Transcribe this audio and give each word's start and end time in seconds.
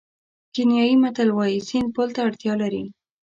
کینیايي 0.53 0.95
متل 1.03 1.29
وایي 1.33 1.59
سیند 1.69 1.89
پل 1.95 2.07
ته 2.15 2.19
اړتیا 2.27 2.53
لري. 2.61 2.83